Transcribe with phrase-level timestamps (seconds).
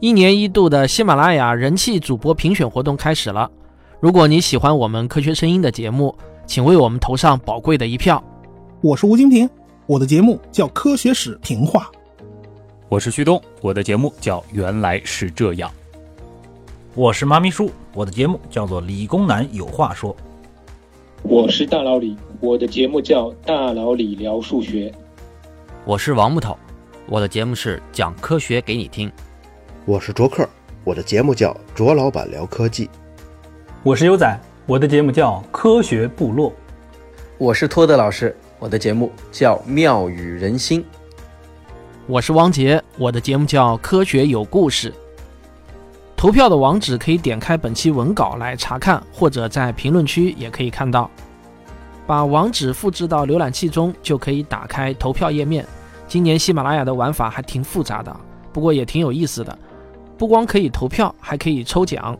[0.00, 3.50] 一年一度的喜马拉雅人气主播评选活动开始了。
[3.98, 6.14] 如果你喜欢我们科学声音的节目，
[6.46, 8.22] 请为我们投上宝贵的一票。
[8.80, 9.50] 我是吴京平，
[9.86, 11.90] 我的节目叫《科学史评话》。
[12.88, 15.68] 我是旭东，我的节目叫《原来是这样》。
[16.94, 20.14] 我是妈咪叔，我的节目叫做《理工男有话说》。
[21.24, 24.90] 我是大老李，我的节目叫《大老李聊数学》。
[25.84, 26.56] 我是王木头，
[27.08, 29.10] 我的节目是讲科学给你听。
[29.88, 30.46] 我是卓克，
[30.84, 32.90] 我的节目叫卓老板聊科技。
[33.82, 36.52] 我是优仔，我的节目叫科学部落。
[37.38, 40.84] 我是托德老师，我的节目叫妙语人心。
[42.06, 44.92] 我是汪杰，我的节目叫科学有故事。
[46.14, 51.10] 投票的网址可以点开本期文稿来查看，或者在评论区也可以看到。
[52.06, 55.64] 把网址复制到浏览器中，就可以打开投票页面。
[56.06, 58.14] 今年喜马拉雅的玩法还挺复杂的，
[58.52, 59.58] 不过也挺有意思的。
[60.18, 62.18] 不光可以投票，还可以抽奖。